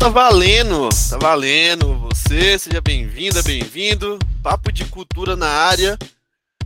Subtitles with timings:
[0.00, 1.94] tá valendo, tá valendo.
[1.98, 4.18] Você, seja bem-vinda, bem-vindo.
[4.42, 5.98] Papo de cultura na área.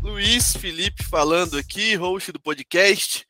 [0.00, 3.26] Luiz Felipe falando aqui, host do podcast.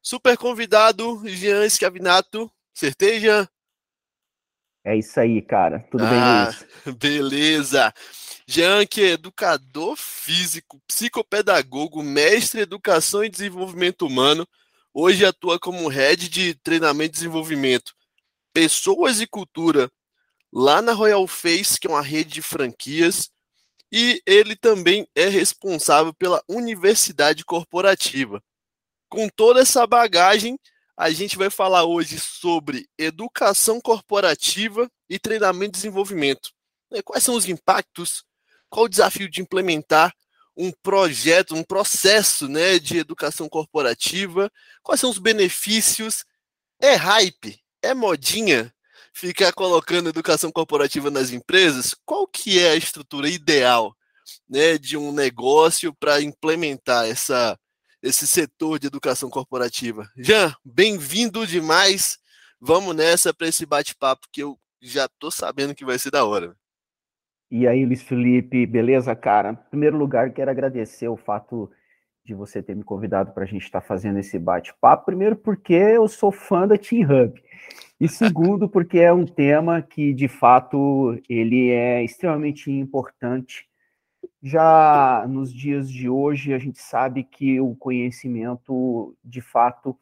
[0.00, 2.50] Super convidado, Jean Escavinato.
[2.74, 3.46] Acertei, Jean?
[4.86, 5.86] É isso aí, cara.
[5.90, 6.96] Tudo ah, bem, Luiz?
[6.96, 7.92] Beleza.
[8.46, 14.48] Jean, que é educador físico, psicopedagogo, mestre em educação e desenvolvimento humano,
[14.94, 17.92] hoje atua como head de treinamento e desenvolvimento
[18.52, 19.90] pessoas e cultura
[20.52, 23.30] lá na Royal Face, que é uma rede de franquias,
[23.90, 28.42] e ele também é responsável pela Universidade Corporativa.
[29.08, 30.58] Com toda essa bagagem,
[30.96, 36.50] a gente vai falar hoje sobre educação corporativa e treinamento e desenvolvimento.
[36.90, 38.24] Né, quais são os impactos?
[38.68, 40.14] Qual o desafio de implementar
[40.56, 44.50] um projeto, um processo né, de educação corporativa?
[44.82, 46.24] Quais são os benefícios?
[46.80, 47.61] É hype?
[47.82, 48.72] É modinha
[49.12, 51.94] ficar colocando educação corporativa nas empresas?
[52.04, 53.94] Qual que é a estrutura ideal
[54.48, 57.58] né, de um negócio para implementar essa,
[58.02, 60.08] esse setor de educação corporativa?
[60.16, 62.18] Jean, bem-vindo demais.
[62.60, 66.56] Vamos nessa para esse bate-papo que eu já estou sabendo que vai ser da hora.
[67.50, 69.50] E aí, Luiz Felipe, beleza, cara?
[69.50, 71.70] Em primeiro lugar, quero agradecer o fato
[72.24, 75.06] de você ter me convidado para a gente estar tá fazendo esse bate-papo.
[75.06, 77.42] Primeiro, porque eu sou fã da Team Hub.
[78.00, 83.68] E segundo, porque é um tema que, de fato, ele é extremamente importante.
[84.42, 89.96] Já nos dias de hoje, a gente sabe que o conhecimento, de fato,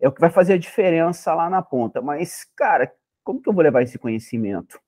[0.00, 2.02] é o que vai fazer a diferença lá na ponta.
[2.02, 2.92] Mas, cara,
[3.22, 4.78] como que eu vou levar esse conhecimento?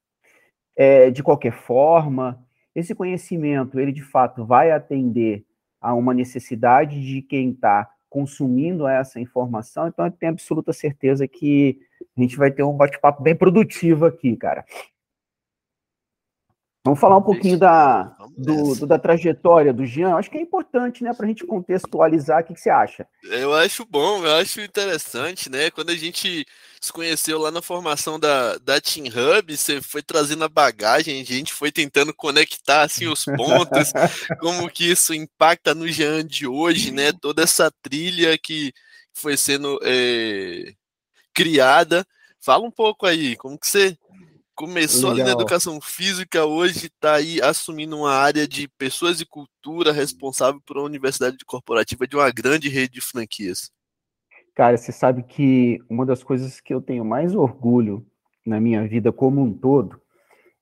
[0.76, 5.46] É, de qualquer forma, esse conhecimento, ele de fato vai atender
[5.86, 11.78] a uma necessidade de quem está consumindo essa informação, então eu tenho absoluta certeza que
[12.16, 14.64] a gente vai ter um bate-papo bem produtivo aqui, cara.
[16.84, 20.16] Vamos falar um pouquinho da, do, do, da trajetória do Jean.
[20.16, 22.42] Acho que é importante, né, para a gente contextualizar.
[22.42, 23.06] O que, que, você acha?
[23.22, 25.70] Eu acho bom, eu acho interessante, né?
[25.70, 26.44] Quando a gente
[26.80, 31.24] se conheceu lá na formação da, da Team Hub, você foi trazendo a bagagem, a
[31.24, 33.92] gente foi tentando conectar assim os pontos,
[34.40, 37.12] como que isso impacta no Jean de hoje, né?
[37.12, 38.72] Toda essa trilha que
[39.12, 40.74] foi sendo é,
[41.34, 42.06] criada.
[42.40, 43.96] Fala um pouco aí, como que você
[44.54, 49.92] começou ali na educação física, hoje está aí assumindo uma área de pessoas e cultura
[49.92, 53.70] responsável por uma universidade corporativa de uma grande rede de franquias.
[54.56, 58.06] Cara, você sabe que uma das coisas que eu tenho mais orgulho
[58.44, 60.00] na minha vida como um todo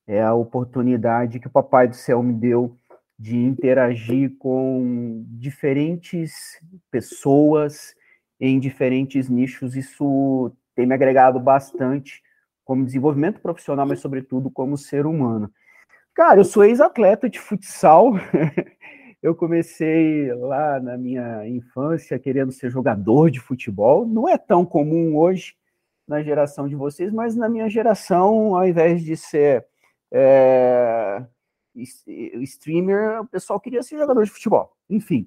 [0.04, 2.76] é a oportunidade que o Papai do Céu me deu
[3.16, 6.60] de interagir com diferentes
[6.90, 7.94] pessoas
[8.40, 9.76] em diferentes nichos.
[9.76, 12.20] Isso tem me agregado bastante
[12.64, 15.48] como desenvolvimento profissional, mas sobretudo como ser humano.
[16.12, 18.14] Cara, eu sou ex-atleta de futsal.
[19.24, 24.06] eu comecei lá na minha infância querendo ser jogador de futebol.
[24.06, 25.56] Não é tão comum hoje
[26.06, 29.66] na geração de vocês, mas na minha geração, ao invés de ser
[30.12, 31.24] é,
[31.74, 34.76] streamer, o pessoal queria ser jogador de futebol.
[34.90, 35.26] Enfim.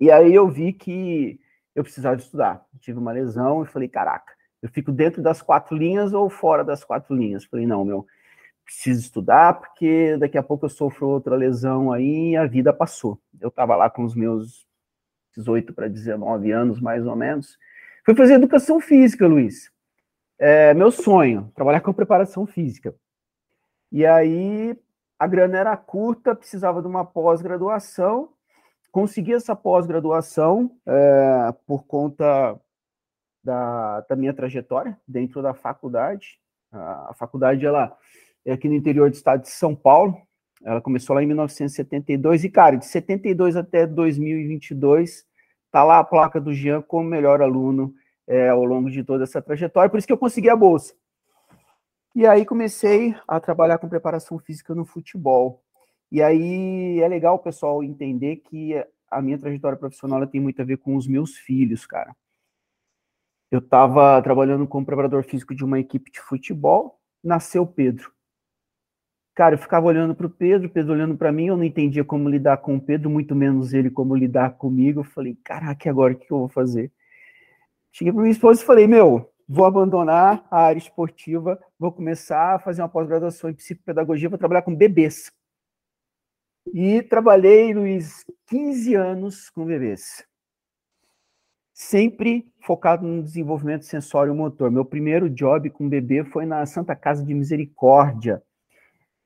[0.00, 1.38] E aí eu vi que
[1.76, 2.66] eu precisava estudar.
[2.80, 6.82] tive uma lesão e falei, caraca, eu fico dentro das quatro linhas ou fora das
[6.82, 7.44] quatro linhas?
[7.44, 8.04] Falei, não, meu,
[8.70, 13.20] preciso estudar, porque daqui a pouco eu sofro outra lesão aí e a vida passou.
[13.40, 14.64] Eu estava lá com os meus
[15.36, 17.58] 18 para 19 anos, mais ou menos.
[18.04, 19.72] Fui fazer educação física, Luiz.
[20.38, 22.94] É, meu sonho, trabalhar com preparação física.
[23.90, 24.78] E aí
[25.18, 28.30] a grana era curta, precisava de uma pós-graduação.
[28.92, 32.56] Consegui essa pós-graduação é, por conta
[33.42, 36.40] da, da minha trajetória dentro da faculdade.
[36.70, 37.96] A, a faculdade ela
[38.48, 40.16] aqui no interior do estado de São Paulo.
[40.62, 45.24] Ela começou lá em 1972 e, cara, de 72 até 2022,
[45.70, 47.94] tá lá a placa do Jean como melhor aluno
[48.26, 49.90] é, ao longo de toda essa trajetória.
[49.90, 50.94] Por isso que eu consegui a bolsa.
[52.14, 55.62] E aí comecei a trabalhar com preparação física no futebol.
[56.12, 58.74] E aí é legal o pessoal entender que
[59.10, 62.14] a minha trajetória profissional tem muito a ver com os meus filhos, cara
[63.50, 68.12] eu estava trabalhando como preparador físico de uma equipe de futebol, nasceu Pedro.
[69.40, 72.28] Cara, eu ficava olhando para o Pedro, Pedro olhando para mim, eu não entendia como
[72.28, 75.00] lidar com o Pedro, muito menos ele como lidar comigo.
[75.00, 76.92] Eu falei, caraca, agora o que eu vou fazer?
[77.90, 82.58] Cheguei para minha esposa e falei, meu, vou abandonar a área esportiva, vou começar a
[82.58, 85.32] fazer uma pós-graduação em psicopedagogia, vou trabalhar com bebês.
[86.74, 90.22] E trabalhei, Luiz, 15 anos com bebês
[91.72, 94.70] sempre focado no desenvolvimento sensório motor.
[94.70, 98.42] Meu primeiro job com bebê foi na Santa Casa de Misericórdia.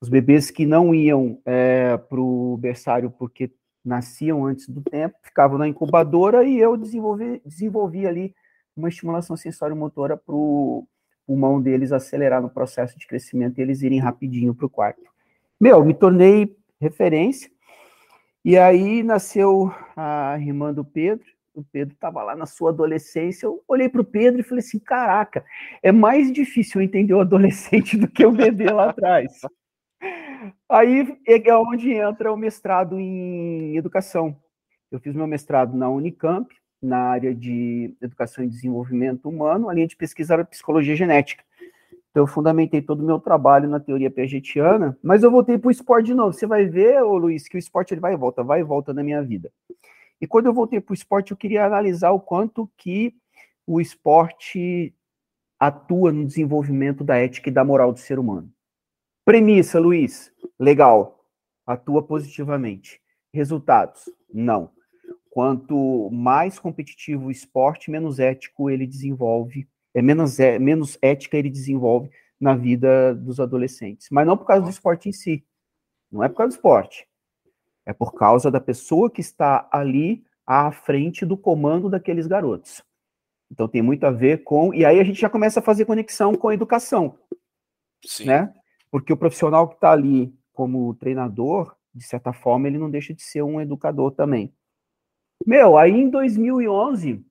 [0.04, 3.50] Os bebês que não iam é, para o berçário porque
[3.82, 8.34] nasciam antes do tempo, ficavam na incubadora e eu desenvolvi, desenvolvi ali
[8.76, 10.86] uma estimulação sensório-motora para o
[11.26, 15.00] pulmão deles acelerar no processo de crescimento e eles irem rapidinho para o quarto.
[15.58, 17.50] Meu, me tornei referência,
[18.44, 21.24] e aí nasceu a irmã do Pedro,
[21.54, 24.78] o Pedro estava lá na sua adolescência, eu olhei para o Pedro e falei assim,
[24.78, 25.42] caraca,
[25.82, 29.40] é mais difícil entender o adolescente do que o bebê lá atrás.
[30.68, 34.36] Aí é onde entra o mestrado em educação.
[34.90, 36.54] Eu fiz meu mestrado na Unicamp,
[36.84, 41.42] na área de educação e desenvolvimento humano, a linha de pesquisa era psicologia genética.
[42.10, 45.70] Então, eu fundamentei todo o meu trabalho na teoria piagetiana, mas eu voltei para o
[45.70, 46.32] esporte de novo.
[46.32, 48.94] Você vai ver, ô Luiz, que o esporte ele vai e volta, vai e volta
[48.94, 49.50] na minha vida.
[50.20, 53.16] E quando eu voltei para o esporte, eu queria analisar o quanto que
[53.66, 54.94] o esporte
[55.58, 58.48] atua no desenvolvimento da ética e da moral do ser humano.
[59.24, 61.24] Premissa, Luiz, legal,
[61.66, 63.00] atua positivamente.
[63.32, 64.70] Resultados, não.
[65.30, 71.48] Quanto mais competitivo o esporte, menos ético ele desenvolve, é menos, é, menos ética ele
[71.48, 74.08] desenvolve na vida dos adolescentes.
[74.10, 75.44] Mas não por causa do esporte em si.
[76.12, 77.08] Não é por causa do esporte.
[77.86, 82.82] É por causa da pessoa que está ali à frente do comando daqueles garotos.
[83.50, 84.74] Então tem muito a ver com.
[84.74, 87.18] E aí a gente já começa a fazer conexão com a educação.
[88.04, 88.26] Sim.
[88.26, 88.54] Né?
[88.94, 93.24] Porque o profissional que está ali como treinador, de certa forma, ele não deixa de
[93.24, 94.54] ser um educador também.
[95.44, 97.26] Meu, aí em 2011,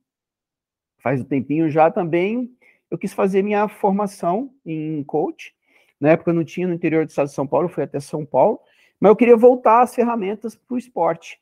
[0.97, 2.53] faz um tempinho já também,
[2.91, 5.55] eu quis fazer minha formação em coach.
[6.01, 8.25] Na época eu não tinha no interior do estado de São Paulo, fui até São
[8.25, 8.59] Paulo,
[8.99, 11.39] mas eu queria voltar as ferramentas para o esporte.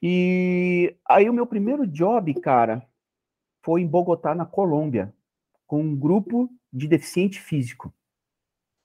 [0.00, 2.82] E aí o meu primeiro job, cara,
[3.62, 5.12] foi em Bogotá, na Colômbia,
[5.66, 7.92] com um grupo de deficiente físico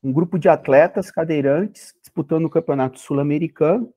[0.04, 3.94] um grupo de atletas cadeirantes disputando o Campeonato Sul-Americano.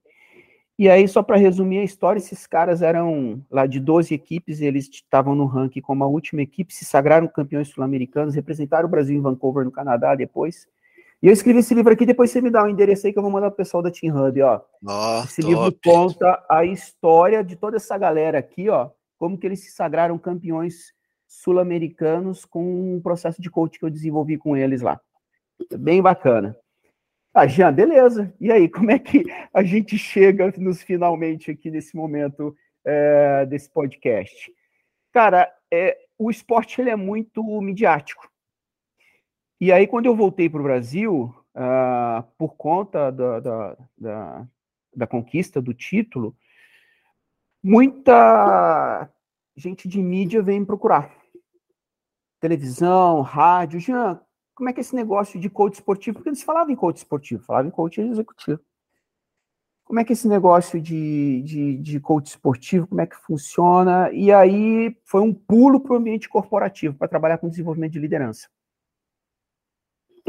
[0.77, 4.89] E aí, só para resumir a história, esses caras eram lá de 12 equipes, eles
[4.91, 9.21] estavam no ranking como a última equipe, se sagraram campeões sul-americanos, representaram o Brasil em
[9.21, 10.67] Vancouver, no Canadá, depois.
[11.23, 13.19] E eu escrevi esse livro aqui, depois você me dá o um endereço aí que
[13.19, 14.61] eu vou mandar pro pessoal da Team Hub, ó.
[14.85, 15.55] Oh, esse top.
[15.55, 20.19] livro conta a história de toda essa galera aqui, ó, como que eles se sagraram
[20.19, 20.93] campeões
[21.27, 25.01] sul-americanos com um processo de coach que eu desenvolvi com eles lá.
[25.79, 26.57] Bem bacana.
[27.33, 28.33] Ah, Jean, beleza.
[28.41, 33.69] E aí, como é que a gente chega nos finalmente aqui nesse momento é, desse
[33.69, 34.53] podcast?
[35.13, 38.31] Cara, é, o esporte ele é muito midiático.
[39.61, 44.49] E aí, quando eu voltei para o Brasil, uh, por conta da, da, da,
[44.95, 46.37] da, conquista do título,
[47.63, 49.09] muita
[49.57, 51.13] gente de mídia vem procurar.
[52.41, 53.81] Televisão, rádio.
[53.81, 54.21] Jean,
[54.55, 56.15] como é que é esse negócio de coach esportivo?
[56.15, 58.61] Porque eles falavam em coach esportivo, falavam em coach executivo.
[59.85, 64.11] Como é que é esse negócio de, de, de coach esportivo, como é que funciona?
[64.13, 68.49] E aí foi um pulo para o ambiente corporativo, para trabalhar com desenvolvimento de liderança.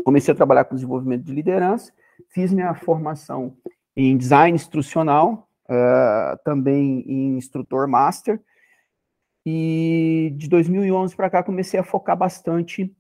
[0.03, 1.93] Comecei a trabalhar com desenvolvimento de liderança,
[2.29, 3.55] fiz minha formação
[3.95, 8.41] em design instrucional, uh, também em instrutor master,
[9.45, 12.93] e de 2011 para cá comecei a focar bastante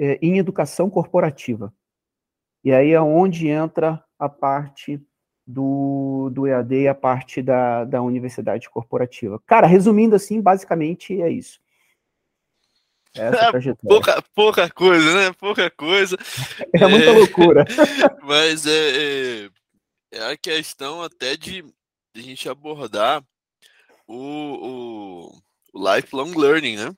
[0.00, 1.70] é, em educação corporativa.
[2.64, 4.98] E aí é onde entra a parte
[5.46, 9.38] do, do EAD e a parte da, da universidade corporativa.
[9.46, 11.60] Cara, resumindo assim, basicamente é isso.
[13.14, 15.32] Essa é pouca, pouca coisa, né?
[15.38, 16.16] Pouca coisa.
[16.72, 17.64] É muita é, loucura.
[18.22, 19.50] Mas é, é,
[20.12, 21.62] é, a questão até de,
[22.14, 23.22] de a gente abordar
[24.06, 25.42] o, o,
[25.74, 26.94] o lifelong learning, né?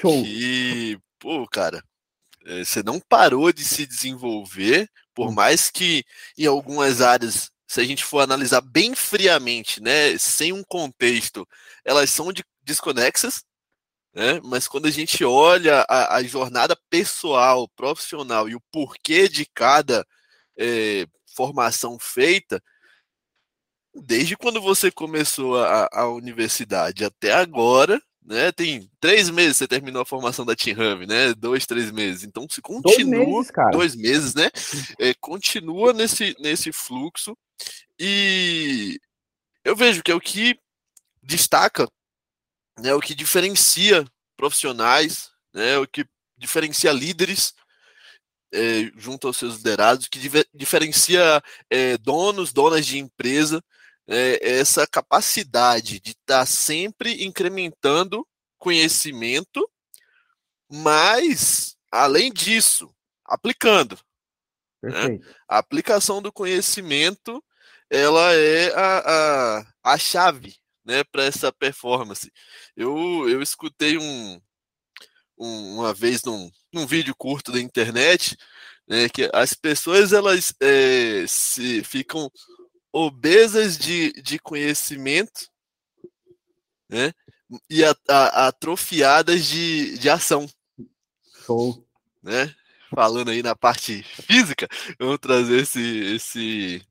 [0.00, 0.22] Show.
[0.22, 1.91] Que, pô, cara, é,
[2.46, 5.32] você não parou de se desenvolver, por hum.
[5.32, 6.04] mais que
[6.36, 11.46] em algumas áreas, se a gente for analisar bem friamente, né, sem um contexto,
[11.84, 13.44] elas são de, desconexas,
[14.14, 19.46] né, mas quando a gente olha a, a jornada pessoal, profissional e o porquê de
[19.46, 20.06] cada
[20.58, 22.62] é, formação feita,
[23.94, 28.52] desde quando você começou a, a universidade até agora, né?
[28.52, 31.34] Tem três meses você terminou a formação da Team Hub, né?
[31.34, 32.22] Dois, três meses.
[32.22, 34.50] Então se continua dois meses, dois meses né?
[34.98, 37.36] É, continua nesse, nesse fluxo
[37.98, 39.00] e
[39.64, 40.58] eu vejo que é o que
[41.22, 41.88] destaca,
[42.78, 42.94] né?
[42.94, 44.04] O que diferencia
[44.36, 45.78] profissionais, né?
[45.78, 47.54] O que diferencia líderes
[48.52, 50.18] é, junto aos seus liderados, que
[50.52, 53.62] diferencia é, donos, donas de empresa,
[54.08, 58.26] é, essa capacidade de estar tá sempre incrementando
[58.58, 59.68] conhecimento,
[60.70, 62.94] mas, além disso,
[63.24, 63.98] aplicando.
[64.82, 65.18] Né?
[65.48, 67.42] A aplicação do conhecimento
[67.92, 72.32] ela é a, a, a chave né, para essa performance.
[72.74, 74.40] Eu, eu escutei um,
[75.38, 78.36] um, uma vez num, num vídeo curto da internet
[78.88, 82.30] né, que as pessoas elas é, se ficam
[82.92, 85.50] obesas de, de conhecimento
[86.88, 87.12] né,
[87.68, 90.46] e a, a, atrofiadas de, de ação.
[91.46, 91.86] Show.
[92.22, 92.54] Né?
[92.94, 94.68] Falando aí na parte física,
[94.98, 95.80] vamos trazer esse,
[96.14, 96.86] esse,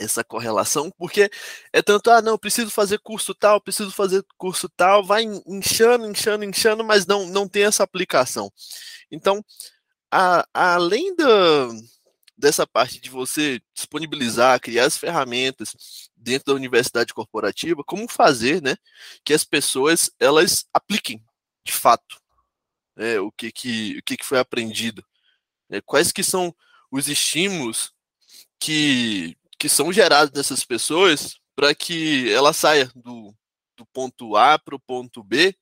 [0.00, 1.30] essa correlação, porque
[1.72, 6.44] é tanto, ah, não, preciso fazer curso tal, preciso fazer curso tal, vai inchando, inchando,
[6.44, 8.52] inchando, mas não, não tem essa aplicação.
[9.10, 9.44] Então,
[10.10, 11.68] a, além da,
[12.40, 18.76] dessa parte de você disponibilizar, criar as ferramentas dentro da universidade corporativa, como fazer, né,
[19.24, 21.24] que as pessoas, elas apliquem,
[21.64, 22.20] de fato,
[22.96, 25.04] né, o, que, que, o que, que foi aprendido,
[25.68, 26.54] né, quais que são
[26.90, 27.92] os estímulos
[28.58, 33.34] que que são gerados nessas pessoas para que ela saia do,
[33.76, 35.54] do ponto A para o ponto B,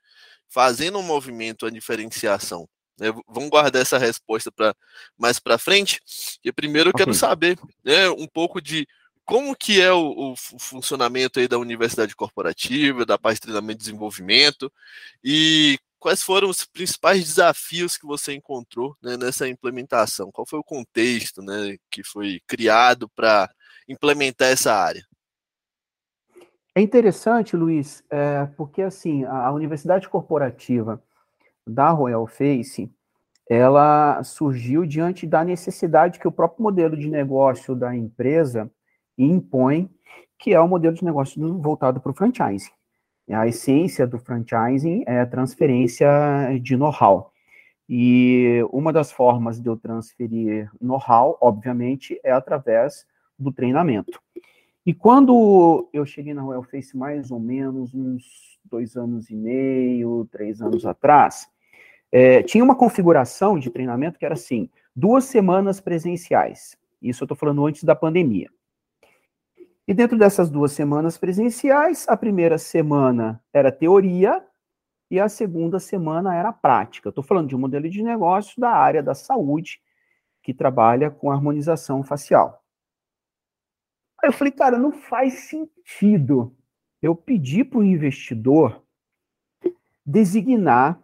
[0.48, 2.68] fazendo um movimento, a diferenciação.
[2.98, 3.12] Né?
[3.28, 4.74] Vamos guardar essa resposta para
[5.16, 6.00] mais para frente.
[6.44, 7.20] E primeiro eu quero okay.
[7.20, 8.86] saber né, um pouco de
[9.24, 13.84] como que é o, o, funcionamento aí da universidade corporativa, da parte de treinamento e
[13.84, 14.72] desenvolvimento,
[15.22, 20.32] e quais foram os principais desafios que você encontrou né, nessa implementação?
[20.32, 23.50] Qual foi o contexto né, que foi criado para
[23.86, 25.06] implementar essa área?
[26.74, 31.02] É interessante, Luiz, é, porque assim a, a universidade corporativa
[31.68, 32.90] da Royal Face
[33.48, 38.70] ela surgiu diante da necessidade que o próprio modelo de negócio da empresa
[39.16, 39.90] impõe,
[40.38, 42.70] que é o modelo de negócio voltado para o franchising.
[43.30, 46.08] A essência do franchising é a transferência
[46.60, 47.32] de know-how.
[47.88, 53.06] E uma das formas de eu transferir know-how, obviamente, é através
[53.38, 54.20] do treinamento.
[54.84, 60.28] E quando eu cheguei na Royal Face mais ou menos uns dois anos e meio,
[60.30, 61.48] três anos atrás,
[62.10, 66.76] é, tinha uma configuração de treinamento que era assim: duas semanas presenciais.
[67.00, 68.48] Isso eu estou falando antes da pandemia.
[69.86, 74.44] E dentro dessas duas semanas presenciais, a primeira semana era teoria
[75.10, 77.08] e a segunda semana era prática.
[77.08, 79.80] Estou falando de um modelo de negócio da área da saúde
[80.42, 82.62] que trabalha com harmonização facial.
[84.22, 86.54] Aí eu falei, cara, não faz sentido
[87.00, 88.82] eu pedir para o investidor
[90.04, 91.00] designar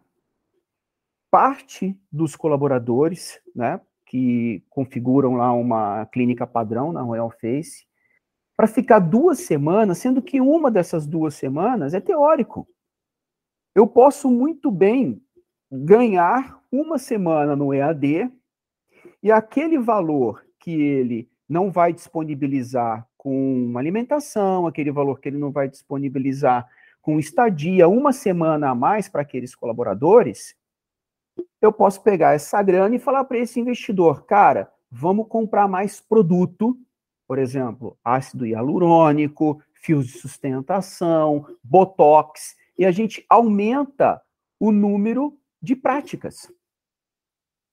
[1.34, 7.88] parte dos colaboradores, né, que configuram lá uma clínica padrão na Royal Face,
[8.56, 12.68] para ficar duas semanas, sendo que uma dessas duas semanas é teórico.
[13.74, 15.20] Eu posso muito bem
[15.68, 18.30] ganhar uma semana no EAD
[19.20, 25.50] e aquele valor que ele não vai disponibilizar com alimentação, aquele valor que ele não
[25.50, 26.64] vai disponibilizar
[27.02, 30.54] com estadia, uma semana a mais para aqueles colaboradores,
[31.60, 36.78] eu posso pegar essa grana e falar para esse investidor, cara, vamos comprar mais produto,
[37.26, 44.20] por exemplo, ácido hialurônico, fios de sustentação, botox, e a gente aumenta
[44.60, 46.52] o número de práticas.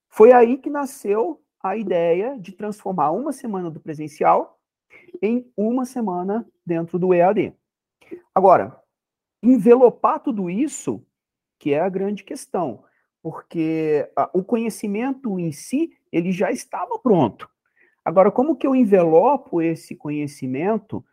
[0.10, 4.60] Foi aí que nasceu a ideia de transformar uma semana do presencial
[5.22, 7.54] em uma semana dentro do EAD.
[8.34, 8.82] Agora,
[9.42, 11.06] envelopar tudo isso,
[11.60, 12.84] que é a grande questão,
[13.22, 17.50] porque a, o conhecimento em si, ele já estava pronto.
[18.04, 21.04] Agora, como que eu envelopo esse conhecimento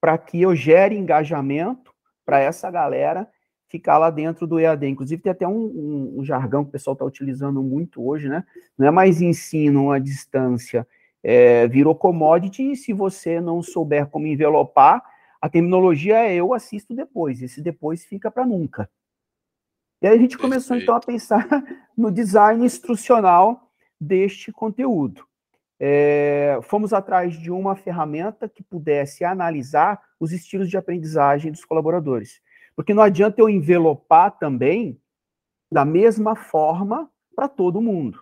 [0.00, 1.92] para que eu gere engajamento
[2.24, 3.28] para essa galera
[3.68, 4.86] ficar lá dentro do EAD.
[4.88, 8.44] Inclusive, tem até um, um, um jargão que o pessoal está utilizando muito hoje, né?
[8.76, 10.86] Não é mais ensino à distância,
[11.22, 15.02] é, virou commodity, e se você não souber como envelopar,
[15.40, 18.90] a terminologia é eu assisto depois, esse depois fica para nunca.
[20.00, 21.46] E aí a gente começou, então, a pensar
[21.96, 23.68] no design instrucional
[24.00, 25.26] deste conteúdo.
[25.80, 32.40] É, fomos atrás de uma ferramenta que pudesse analisar os estilos de aprendizagem dos colaboradores.
[32.74, 35.00] Porque não adianta eu envelopar também
[35.70, 38.20] da mesma forma para todo mundo.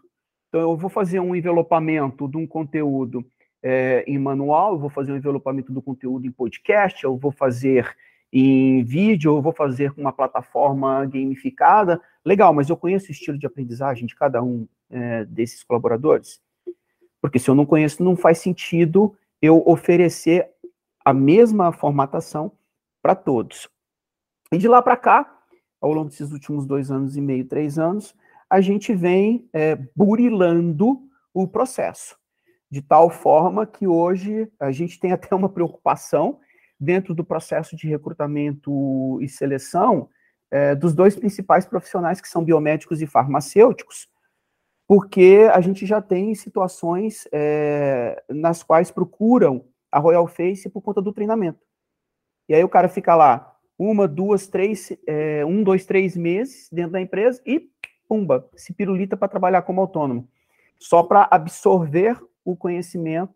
[0.48, 3.24] Então, eu vou fazer um envelopamento de um conteúdo
[3.62, 7.94] é, em manual, eu vou fazer um envelopamento do conteúdo em podcast, eu vou fazer
[8.32, 12.00] em vídeo, eu vou fazer com uma plataforma gamificada.
[12.24, 16.40] Legal, mas eu conheço o estilo de aprendizagem de cada um é, desses colaboradores?
[17.20, 20.48] Porque se eu não conheço, não faz sentido eu oferecer
[21.04, 22.52] a mesma formatação
[23.02, 23.68] para todos.
[24.52, 25.38] E de lá para cá,
[25.80, 28.14] ao longo desses últimos dois anos e meio, três anos,
[28.48, 31.00] a gente vem é, burilando
[31.34, 32.16] o processo,
[32.70, 36.38] de tal forma que hoje a gente tem até uma preocupação
[36.78, 40.08] dentro do processo de recrutamento e seleção
[40.50, 44.08] é, dos dois principais profissionais, que são biomédicos e farmacêuticos,
[44.86, 51.02] porque a gente já tem situações é, nas quais procuram a Royal Face por conta
[51.02, 51.60] do treinamento.
[52.48, 56.92] E aí o cara fica lá uma, duas, três, é, um, dois, três meses dentro
[56.92, 57.68] da empresa e
[58.08, 60.28] pumba, se pirulita para trabalhar como autônomo,
[60.78, 63.34] só para absorver o conhecimento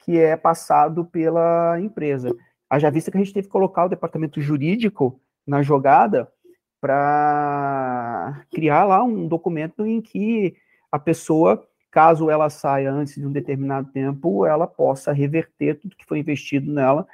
[0.00, 2.34] que é passado pela empresa.
[2.70, 6.32] Haja vista que a gente teve que colocar o departamento jurídico na jogada
[6.80, 10.56] para criar lá um documento em que
[10.90, 16.06] a pessoa, caso ela saia antes de um determinado tempo, ela possa reverter tudo que
[16.06, 17.06] foi investido nela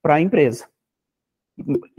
[0.00, 0.66] para a empresa.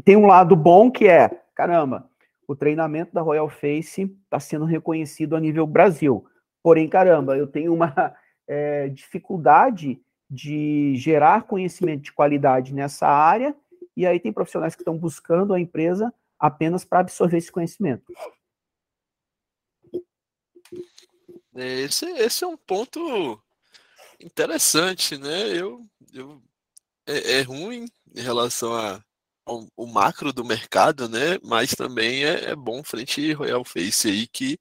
[0.04, 2.10] Tem um lado bom que é, caramba,
[2.48, 6.26] o treinamento da Royal Face está sendo reconhecido a nível Brasil.
[6.62, 8.16] Porém, caramba, eu tenho uma
[8.48, 10.02] é, dificuldade
[10.34, 13.56] de gerar conhecimento de qualidade nessa área,
[13.96, 18.12] e aí tem profissionais que estão buscando a empresa apenas para absorver esse conhecimento.
[21.56, 23.40] É, esse, esse é um ponto
[24.20, 25.50] interessante, né?
[25.56, 26.42] Eu, eu
[27.06, 27.86] é, é ruim
[28.16, 29.04] em relação a
[29.46, 31.38] o, o, macro do mercado, né?
[31.44, 34.58] Mas também é, é bom frente Royal Face aí que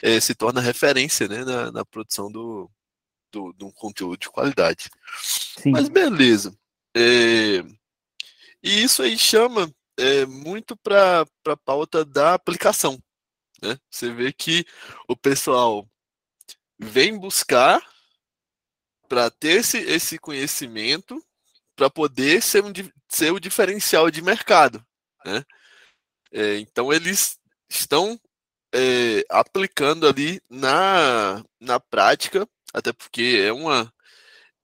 [0.00, 1.44] é, se torna referência, né?
[1.44, 2.70] Na, na produção do,
[3.32, 4.90] do, de um conteúdo de qualidade.
[5.22, 5.70] Sim.
[5.70, 6.56] Mas beleza.
[6.94, 7.64] É,
[8.62, 13.02] e isso aí chama é, muito para a pauta da aplicação.
[13.60, 13.78] Né?
[13.90, 14.64] Você vê que
[15.08, 15.88] o pessoal
[16.78, 17.80] vem buscar
[19.08, 21.22] para ter esse, esse conhecimento
[21.74, 22.72] para poder ser, um,
[23.08, 24.84] ser o diferencial de mercado.
[25.24, 25.44] Né?
[26.32, 28.18] É, então eles estão
[28.74, 33.92] é, aplicando ali na, na prática, até porque é uma,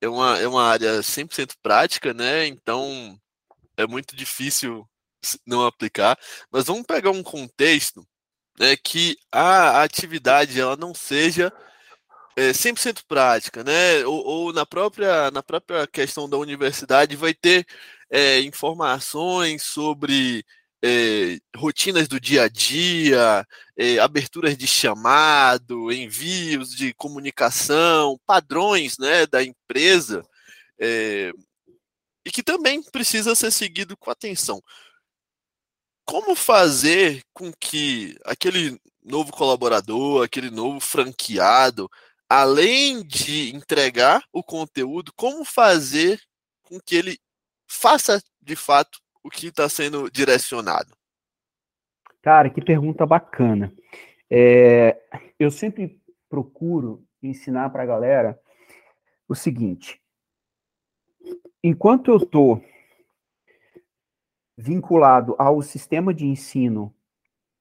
[0.01, 2.47] é uma, é uma área 100% prática, né?
[2.47, 3.19] então
[3.77, 4.89] é muito difícil
[5.47, 6.19] não aplicar.
[6.51, 8.07] Mas vamos pegar um contexto
[8.59, 11.53] né, que a atividade ela não seja
[12.37, 14.05] é, 100% prática, né?
[14.07, 17.67] Ou, ou, na, própria, na própria questão da universidade vai ter
[18.11, 20.45] é, informações sobre
[20.83, 29.27] é, rotinas do dia a dia, é, aberturas de chamado, envios de comunicação, padrões né,
[29.27, 30.25] da empresa,
[30.79, 31.33] é,
[32.25, 34.63] e que também precisa ser seguido com atenção.
[36.05, 41.91] Como fazer com que aquele novo colaborador, aquele novo franqueado,
[42.29, 46.21] além de entregar o conteúdo, como fazer
[46.63, 47.19] com que ele
[47.67, 50.97] faça de fato o que está sendo direcionado?
[52.23, 53.73] Cara, que pergunta bacana.
[54.31, 54.99] É,
[55.39, 58.41] eu sempre procuro ensinar para a galera
[59.29, 60.01] o seguinte:
[61.63, 62.65] enquanto eu estou
[64.57, 66.95] vinculado ao sistema de ensino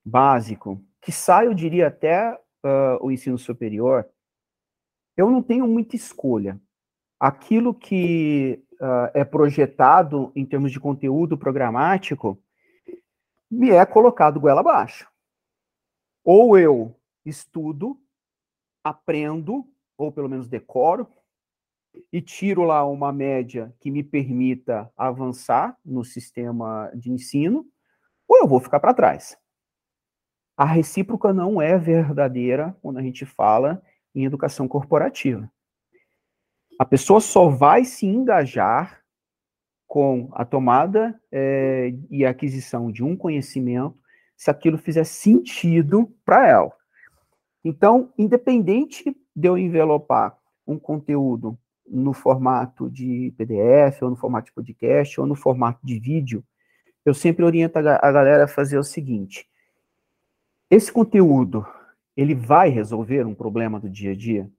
[0.04, 4.10] básico, que sai, eu diria até uh, o ensino superior,
[5.18, 6.60] eu não tenho muita escolha.
[7.20, 12.42] Aquilo que uh, é projetado em termos de conteúdo programático
[13.50, 15.10] me é colocado goela abaixo.
[16.24, 18.00] Ou eu estudo,
[18.84, 19.66] aprendo,
[19.98, 21.08] ou pelo menos decoro,
[22.12, 27.66] e tiro lá uma média que me permita avançar no sistema de ensino,
[28.28, 29.38] ou eu vou ficar para trás.
[30.56, 33.82] A recíproca não é verdadeira quando a gente fala
[34.14, 35.50] em educação corporativa.
[36.80, 39.02] A pessoa só vai se engajar
[39.88, 43.98] com a tomada é, e aquisição de um conhecimento
[44.36, 46.72] se aquilo fizer sentido para ela.
[47.64, 50.38] Então, independente de eu envelopar
[50.68, 56.00] um conteúdo no formato de PDF, ou no formato de podcast, ou no formato de
[56.00, 56.44] vídeo,
[57.06, 59.50] eu sempre oriento a galera a fazer o seguinte:
[60.70, 61.66] esse conteúdo
[62.16, 64.52] ele vai resolver um problema do dia a dia?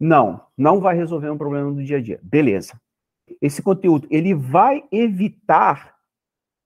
[0.00, 2.18] Não, não vai resolver um problema do dia a dia.
[2.22, 2.80] Beleza.
[3.40, 5.94] Esse conteúdo, ele vai evitar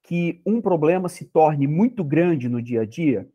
[0.05, 3.29] que um problema se torne muito grande no dia a dia?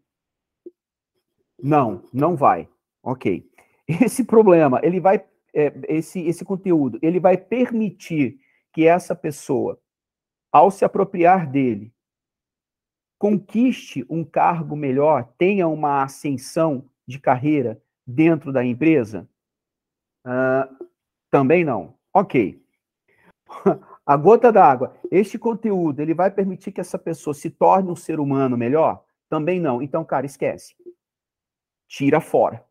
[1.61, 2.69] Não, não vai.
[3.03, 3.45] Ok.
[3.87, 8.39] Esse problema, ele vai, é, esse, esse conteúdo, ele vai permitir
[8.71, 9.81] que essa pessoa,
[10.51, 11.91] ao se apropriar dele,
[13.17, 19.27] conquiste um cargo melhor, tenha uma ascensão de carreira dentro da empresa?
[20.29, 20.85] Uh,
[21.31, 21.95] também não.
[22.13, 22.61] Ok.
[24.05, 24.95] A gota d'água.
[25.11, 29.03] Este conteúdo, ele vai permitir que essa pessoa se torne um ser humano melhor?
[29.27, 29.81] Também não.
[29.81, 30.75] Então, cara, esquece.
[31.87, 32.63] Tira fora.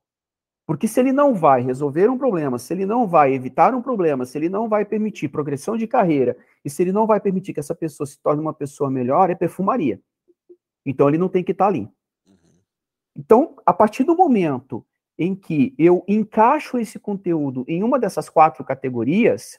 [0.66, 4.26] Porque se ele não vai resolver um problema, se ele não vai evitar um problema,
[4.26, 7.60] se ele não vai permitir progressão de carreira, e se ele não vai permitir que
[7.60, 10.00] essa pessoa se torne uma pessoa melhor, é perfumaria.
[10.84, 11.88] Então ele não tem que estar ali.
[12.26, 12.36] Uhum.
[13.16, 14.84] Então, a partir do momento
[15.18, 19.58] em que eu encaixo esse conteúdo em uma dessas quatro categorias,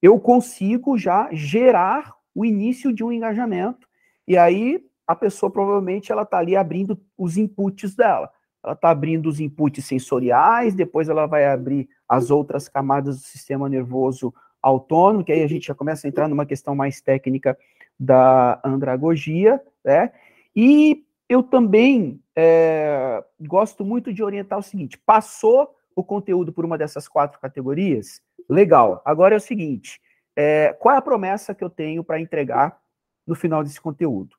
[0.00, 3.88] eu consigo já gerar o início de um engajamento.
[4.28, 8.30] E aí a pessoa provavelmente ela está ali abrindo os inputs dela.
[8.62, 13.68] Ela está abrindo os inputs sensoriais, depois ela vai abrir as outras camadas do sistema
[13.68, 17.58] nervoso autônomo, que aí a gente já começa a entrar numa questão mais técnica
[18.00, 20.10] da andragogia, né?
[20.56, 26.76] E eu também é, gosto muito de orientar o seguinte: passou o conteúdo por uma
[26.76, 29.00] dessas quatro categorias, legal.
[29.04, 30.00] Agora é o seguinte:
[30.36, 32.78] é, qual é a promessa que eu tenho para entregar
[33.26, 34.36] no final desse conteúdo?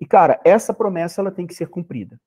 [0.00, 2.20] E cara, essa promessa ela tem que ser cumprida.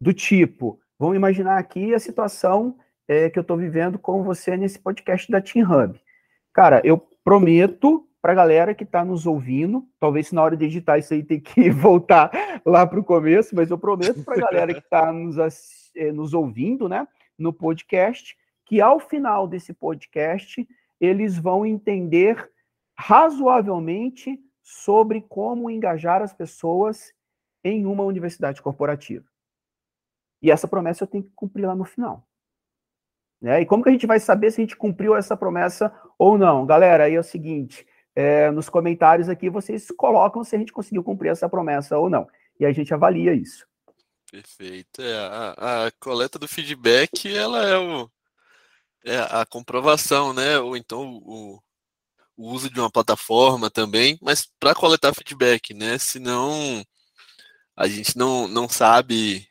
[0.00, 4.78] Do tipo, vamos imaginar aqui a situação é, que eu estou vivendo com você nesse
[4.78, 6.00] podcast da Team Hub.
[6.52, 10.98] Cara, eu prometo para a galera que está nos ouvindo, talvez na hora de editar
[10.98, 12.30] isso aí tem que voltar
[12.64, 15.36] lá para o começo, mas eu prometo para a galera que está nos,
[15.96, 17.06] eh, nos ouvindo, né,
[17.38, 20.68] no podcast, que ao final desse podcast
[21.00, 22.50] eles vão entender
[22.94, 27.12] razoavelmente sobre como engajar as pessoas
[27.64, 29.24] em uma universidade corporativa.
[30.42, 32.26] E essa promessa eu tenho que cumprir lá no final.
[33.40, 33.62] Né?
[33.62, 36.66] E como que a gente vai saber se a gente cumpriu essa promessa ou não?
[36.66, 41.02] Galera, aí é o seguinte, é, nos comentários aqui vocês colocam se a gente conseguiu
[41.02, 42.28] cumprir essa promessa ou não.
[42.58, 43.66] E a gente avalia isso.
[44.30, 45.02] Perfeito.
[45.02, 48.10] É, a, a coleta do feedback, ela é, o,
[49.04, 50.58] é a comprovação, né?
[50.58, 51.60] Ou então o,
[52.36, 55.98] o uso de uma plataforma também, mas para coletar feedback, né?
[55.98, 56.84] Senão
[57.76, 59.48] a gente não, não sabe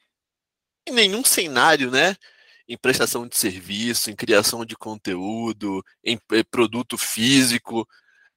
[0.87, 2.15] em nenhum cenário, né?
[2.67, 6.19] Em prestação de serviço, em criação de conteúdo, em
[6.51, 7.87] produto físico,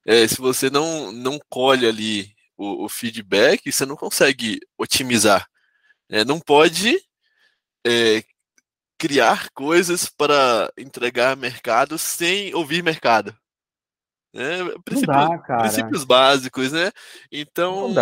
[0.06, 5.46] é, se você não, não colhe ali o, o, feedback, você não consegue otimizar.
[6.08, 6.98] É, não pode
[7.86, 8.22] é,
[8.98, 13.36] criar coisas para entregar mercado sem ouvir mercado.
[14.84, 16.90] Princípios, dá, princípios, básicos, né?
[17.30, 17.92] Então,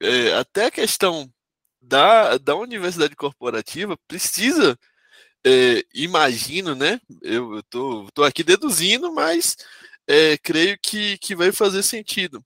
[0.00, 1.32] é, até a questão
[1.80, 4.78] da, da universidade corporativa precisa,
[5.44, 7.00] é, imagino, né?
[7.22, 9.56] Eu, eu tô, tô aqui deduzindo, mas
[10.06, 12.44] é, creio que, que vai fazer sentido.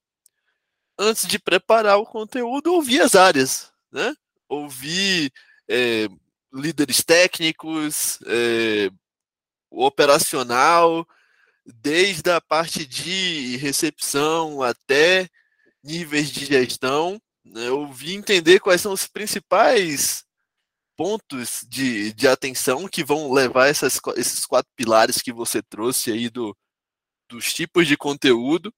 [0.98, 4.14] Antes de preparar o conteúdo, ouvir as áreas, né?
[4.48, 5.32] Ouvir
[5.68, 6.08] é,
[6.52, 8.90] líderes técnicos, é,
[9.70, 11.06] o operacional,
[11.64, 15.28] desde a parte de recepção até
[15.82, 17.70] níveis de gestão, né?
[17.70, 20.24] ouvir entender quais são os principais
[20.96, 26.30] pontos de, de atenção que vão levar essas, esses quatro pilares que você trouxe aí
[26.30, 26.56] do,
[27.28, 28.72] dos tipos de conteúdo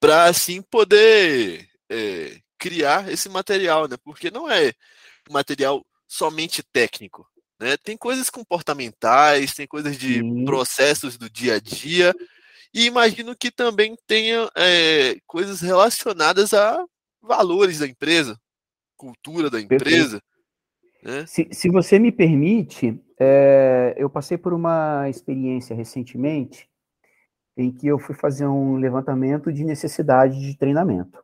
[0.00, 3.96] para assim poder é, criar esse material, né?
[4.02, 4.72] Porque não é
[5.28, 7.26] um material somente técnico,
[7.58, 7.76] né?
[7.76, 10.44] Tem coisas comportamentais, tem coisas de Sim.
[10.44, 12.14] processos do dia a dia
[12.72, 16.84] e imagino que também tenha é, coisas relacionadas a
[17.22, 18.38] valores da empresa,
[18.96, 20.20] cultura da empresa.
[21.02, 21.24] Né?
[21.26, 26.68] Se, se você me permite, é, eu passei por uma experiência recentemente
[27.56, 31.22] em que eu fui fazer um levantamento de necessidade de treinamento.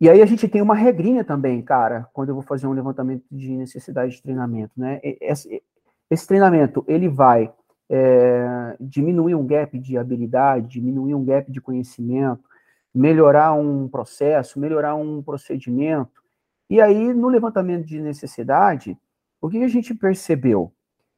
[0.00, 3.24] E aí a gente tem uma regrinha também, cara, quando eu vou fazer um levantamento
[3.30, 4.98] de necessidade de treinamento, né?
[5.02, 5.62] Esse,
[6.10, 7.52] esse treinamento, ele vai
[7.88, 12.42] é, diminuir um gap de habilidade, diminuir um gap de conhecimento,
[12.94, 16.22] melhorar um processo, melhorar um procedimento.
[16.68, 18.96] E aí, no levantamento de necessidade,
[19.40, 20.72] o que a gente percebeu?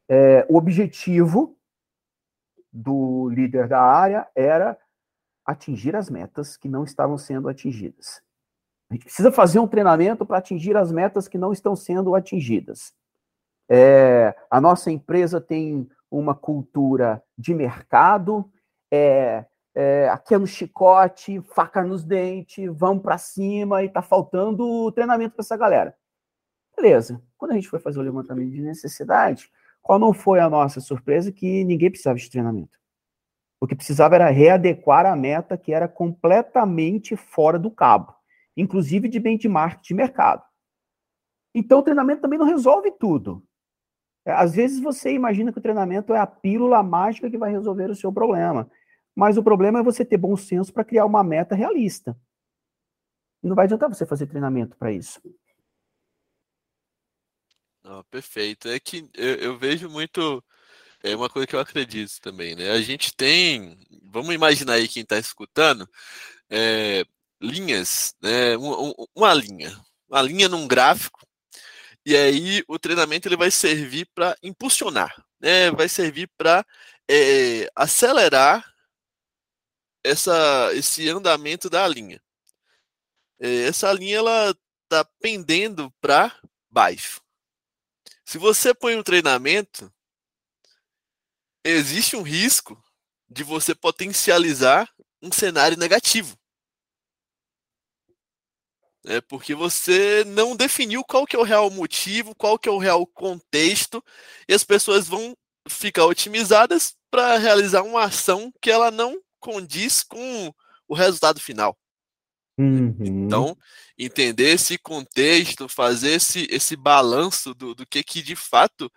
[0.09, 1.55] É, o objetivo
[2.73, 4.77] do líder da área era
[5.45, 8.21] atingir as metas que não estavam sendo atingidas.
[8.89, 12.93] A gente precisa fazer um treinamento para atingir as metas que não estão sendo atingidas.
[13.69, 18.51] É, a nossa empresa tem uma cultura de mercado,
[18.91, 24.91] é, é, aqui é no chicote, faca nos dentes, vamos para cima e está faltando
[24.91, 25.95] treinamento para essa galera.
[26.75, 27.21] Beleza.
[27.37, 29.51] Quando a gente foi fazer o levantamento de necessidade,
[29.83, 31.31] qual não foi a nossa surpresa?
[31.31, 32.79] Que ninguém precisava de treinamento.
[33.61, 38.15] O que precisava era readequar a meta que era completamente fora do cabo,
[38.55, 40.43] inclusive de benchmark de mercado.
[41.53, 43.43] Então, o treinamento também não resolve tudo.
[44.25, 47.89] É, às vezes você imagina que o treinamento é a pílula mágica que vai resolver
[47.89, 48.69] o seu problema.
[49.15, 52.17] Mas o problema é você ter bom senso para criar uma meta realista.
[53.43, 55.21] não vai adiantar você fazer treinamento para isso.
[57.85, 58.69] Oh, perfeito.
[58.69, 60.43] É que eu, eu, vejo muito.
[61.03, 62.71] É uma coisa que eu acredito também, né?
[62.71, 63.77] A gente tem.
[64.03, 65.87] Vamos imaginar aí quem está escutando.
[66.49, 67.05] É,
[67.41, 68.57] linhas, né?
[68.57, 69.81] Uma, uma linha.
[70.09, 71.19] Uma linha num gráfico.
[72.05, 75.71] E aí o treinamento ele vai servir para impulsionar, né?
[75.71, 76.65] Vai servir para
[77.09, 78.73] é, acelerar
[80.03, 82.21] essa, esse andamento da linha.
[83.39, 86.35] É, essa linha ela está pendendo para
[86.69, 87.22] baixo.
[88.25, 89.91] Se você põe um treinamento,
[91.63, 92.81] existe um risco
[93.29, 94.89] de você potencializar
[95.21, 96.37] um cenário negativo.
[99.05, 102.77] É porque você não definiu qual que é o real motivo, qual que é o
[102.77, 104.03] real contexto,
[104.47, 105.35] e as pessoas vão
[105.67, 110.53] ficar otimizadas para realizar uma ação que ela não condiz com
[110.87, 111.77] o resultado final.
[112.57, 112.95] Uhum.
[112.99, 113.57] Então,
[113.97, 118.91] entender esse contexto, fazer esse, esse balanço do, do que, que de fato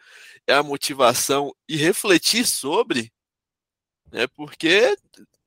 [0.46, 3.10] é a motivação e refletir sobre,
[4.12, 4.96] né, porque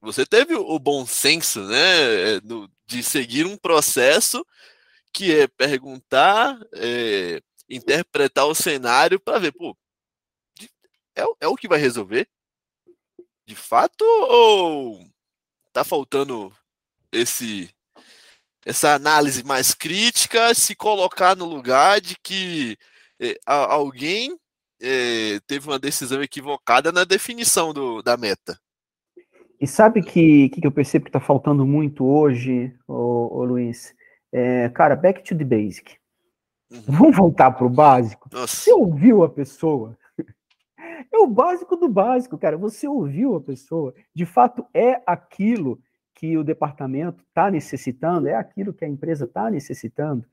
[0.02, 2.42] você teve o bom senso né, é,
[2.88, 4.46] de seguir um processo
[5.14, 9.78] que é perguntar, é, interpretar o cenário para ver, pô,
[11.16, 12.28] é, é o que vai resolver?
[13.46, 15.06] De fato ou
[15.74, 16.56] tá faltando
[17.12, 17.70] esse
[18.70, 22.78] essa análise mais crítica, se colocar no lugar de que
[23.20, 24.38] é, alguém
[24.80, 28.60] é, teve uma decisão equivocada na definição do, da meta.
[29.60, 33.96] E sabe que, que eu percebo que está faltando muito hoje, ô, ô Luiz?
[34.32, 35.98] É, cara, back to the basic.
[36.72, 36.84] Uhum.
[36.88, 38.30] Vamos voltar para o básico?
[38.32, 38.56] Nossa.
[38.56, 39.98] Você ouviu a pessoa?
[41.12, 42.58] É o básico do básico, cara.
[42.58, 43.96] Você ouviu a pessoa.
[44.14, 45.80] De fato, é aquilo
[46.20, 50.26] que o departamento está necessitando, é aquilo que a empresa está necessitando.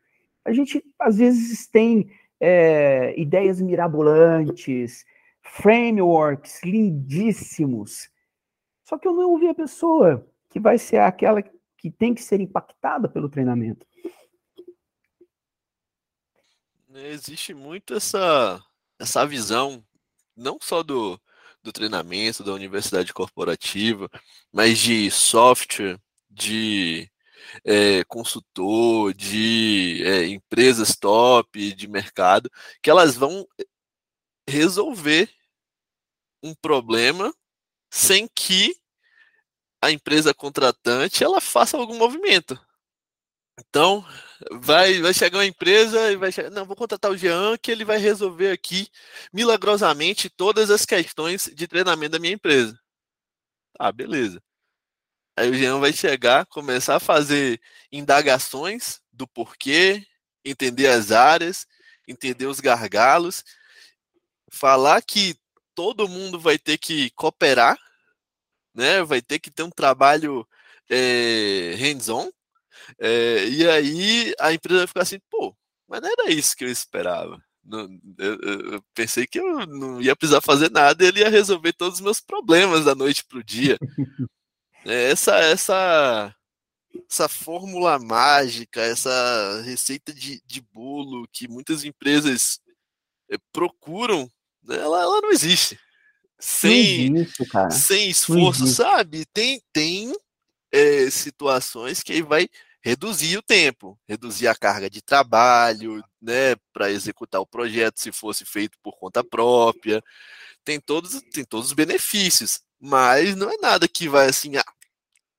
[0.44, 5.04] A gente, às vezes, tem é, ideias mirabolantes,
[5.40, 8.10] frameworks lindíssimos,
[8.84, 12.40] só que eu não ouvi a pessoa que vai ser aquela que tem que ser
[12.40, 13.86] impactada pelo treinamento.
[16.92, 18.60] Existe muito essa,
[18.98, 19.84] essa visão,
[20.36, 21.20] não só do,
[21.66, 24.08] do treinamento, da universidade corporativa,
[24.52, 25.98] mas de software,
[26.30, 27.10] de
[27.64, 32.50] é, consultor, de é, empresas top de mercado,
[32.80, 33.46] que elas vão
[34.48, 35.28] resolver
[36.42, 37.34] um problema
[37.90, 38.76] sem que
[39.82, 42.58] a empresa contratante ela faça algum movimento.
[43.58, 44.04] Então,
[44.52, 47.84] vai, vai chegar uma empresa e vai chegar, não, vou contratar o Jean que ele
[47.84, 48.88] vai resolver aqui
[49.32, 52.78] milagrosamente todas as questões de treinamento da minha empresa.
[53.78, 54.42] Ah, beleza.
[55.36, 57.60] Aí o Jean vai chegar, começar a fazer
[57.92, 60.06] indagações do porquê,
[60.44, 61.66] entender as áreas,
[62.08, 63.44] entender os gargalos,
[64.50, 65.36] falar que
[65.74, 67.78] todo mundo vai ter que cooperar,
[68.74, 69.02] né?
[69.02, 70.46] Vai ter que ter um trabalho
[70.90, 72.30] é, hands-on,
[72.98, 75.56] é, e aí a empresa vai ficar assim, pô,
[75.88, 77.40] mas não era isso que eu esperava.
[77.64, 81.72] Não, eu, eu, pensei que eu não ia precisar fazer nada e ele ia resolver
[81.72, 83.76] todos os meus problemas da noite para o dia.
[84.88, 86.32] É, essa, essa,
[87.10, 92.60] essa fórmula mágica, essa receita de, de bolo que muitas empresas
[93.28, 94.30] é, procuram,
[94.62, 95.76] né, ela, ela não existe.
[96.38, 99.26] Sem, não existe, sem esforço, sabe?
[99.34, 100.14] Tem, tem
[100.70, 102.48] é, situações que aí vai
[102.86, 108.44] reduzir o tempo, reduzir a carga de trabalho, né, para executar o projeto se fosse
[108.44, 110.00] feito por conta própria.
[110.64, 114.64] Tem todos, tem todos os benefícios, mas não é nada que vai assim, ah,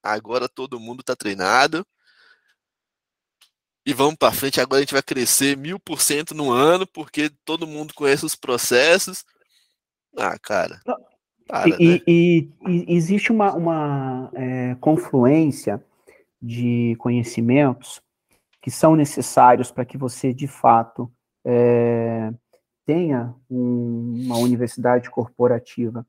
[0.03, 1.88] agora todo mundo está treinado
[3.86, 4.60] e vamos para frente.
[4.60, 8.36] Agora a gente vai crescer mil por cento no ano porque todo mundo conhece os
[8.36, 9.23] processos.
[10.17, 10.81] Ah, cara.
[11.47, 12.01] Para, e, né?
[12.05, 15.81] e, e, existe uma, uma é, confluência
[16.41, 18.02] de conhecimentos
[18.62, 21.12] que são necessários para que você, de fato,
[21.45, 22.34] é,
[22.86, 26.06] tenha um, uma universidade corporativa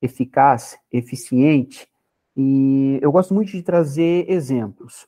[0.00, 1.88] eficaz, eficiente.
[2.36, 5.06] E eu gosto muito de trazer exemplos.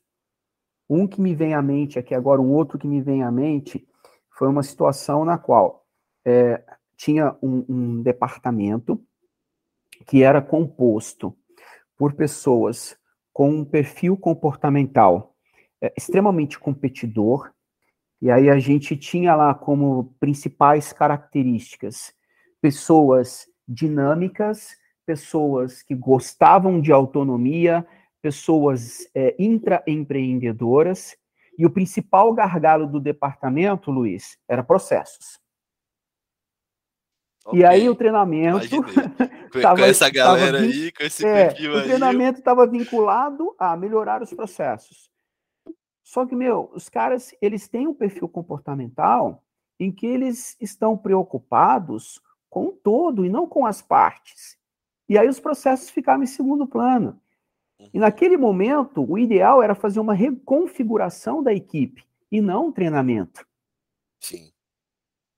[0.88, 3.86] Um que me vem à mente aqui agora, um outro que me vem à mente,
[4.30, 5.86] foi uma situação na qual
[6.24, 6.62] é,
[6.96, 9.02] tinha um, um departamento
[10.06, 11.36] que era composto
[11.96, 12.96] por pessoas
[13.32, 15.34] com um perfil comportamental
[15.80, 17.50] é, extremamente competidor,
[18.20, 22.14] e aí a gente tinha lá como principais características
[22.62, 27.84] pessoas dinâmicas, pessoas que gostavam de autonomia,
[28.22, 31.16] pessoas é, intraempreendedoras,
[31.58, 35.41] E o principal gargalo do departamento, Luiz, era processos.
[37.44, 37.60] Okay.
[37.60, 38.68] E aí o treinamento.
[39.60, 41.80] tava, com essa galera aí, com esse é, perfil aí.
[41.80, 45.10] O treinamento estava vinculado a melhorar os processos.
[46.02, 49.42] Só que, meu, os caras, eles têm um perfil comportamental
[49.78, 54.58] em que eles estão preocupados com o todo e não com as partes.
[55.08, 57.20] E aí os processos ficavam em segundo plano.
[57.92, 63.46] E naquele momento, o ideal era fazer uma reconfiguração da equipe e não um treinamento.
[64.20, 64.51] Sim.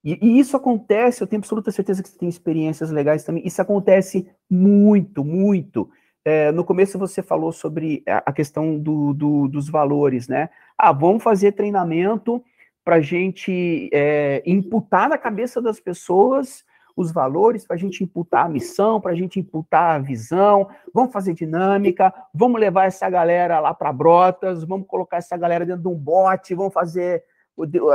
[0.05, 3.47] E, e, isso acontece, eu tenho absoluta certeza que você tem experiências legais também.
[3.47, 5.89] Isso acontece muito, muito.
[6.25, 10.51] É, no começo você falou sobre a questão do, do, dos valores, né?
[10.77, 12.43] Ah, vamos fazer treinamento
[12.85, 16.65] para a gente é, imputar na cabeça das pessoas
[16.97, 21.13] os valores, para a gente imputar a missão, para a gente imputar a visão, vamos
[21.13, 25.89] fazer dinâmica, vamos levar essa galera lá para Brotas, vamos colocar essa galera dentro de
[25.89, 27.25] um bote, vamos fazer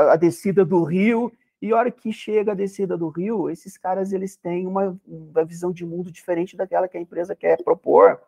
[0.09, 4.13] a descida do rio, e a hora que chega a descida do rio, esses caras
[4.13, 8.21] eles têm uma, uma visão de mundo diferente daquela que a empresa quer propor.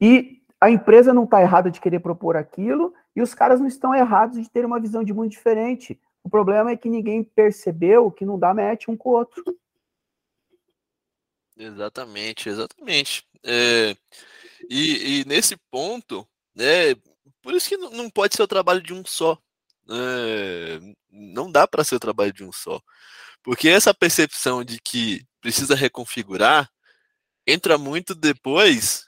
[0.00, 3.94] E a empresa não está errada de querer propor aquilo, e os caras não estão
[3.94, 5.98] errados de ter uma visão de mundo diferente.
[6.22, 9.42] O problema é que ninguém percebeu que não dá match um com o outro.
[11.56, 13.26] Exatamente, exatamente.
[13.44, 13.94] É,
[14.68, 16.94] e, e, nesse ponto, né,
[17.42, 19.38] por isso que não pode ser o trabalho de um só.
[19.90, 22.80] É, não dá para ser o trabalho de um só.
[23.42, 26.70] Porque essa percepção de que precisa reconfigurar
[27.46, 29.06] entra muito depois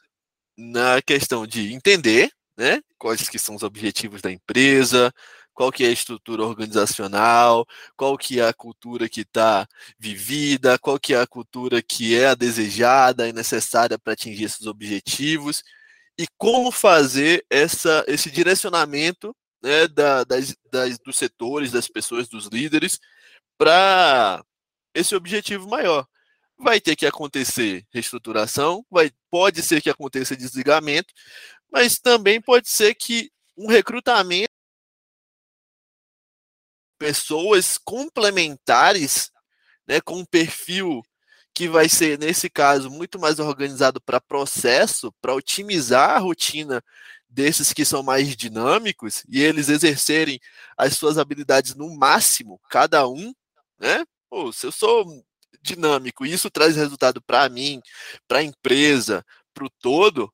[0.57, 5.12] na questão de entender né, quais que são os objetivos da empresa,
[5.55, 7.66] qual que é a estrutura organizacional,
[7.97, 9.66] qual que é a cultura que está
[9.99, 14.66] vivida, qual que é a cultura que é a desejada e necessária para atingir esses
[14.66, 15.62] objetivos,
[16.18, 22.46] e como fazer essa, esse direcionamento né, da, das, das, dos setores, das pessoas, dos
[22.46, 22.98] líderes,
[23.57, 24.44] para
[24.94, 26.07] esse objetivo maior.
[26.59, 31.12] Vai ter que acontecer reestruturação, vai, pode ser que aconteça desligamento,
[31.70, 34.53] mas também pode ser que um recrutamento
[36.98, 39.33] pessoas complementares,
[39.88, 41.03] né, com um perfil
[41.53, 46.83] que vai ser, nesse caso, muito mais organizado para processo, para otimizar a rotina
[47.33, 50.38] desses que são mais dinâmicos e eles exercerem
[50.77, 53.33] as suas habilidades no máximo, cada um,
[53.79, 54.05] né?
[54.31, 55.07] Pô, se eu sou
[55.61, 57.81] dinâmico e isso traz resultado para mim,
[58.29, 60.33] para a empresa, para o todo,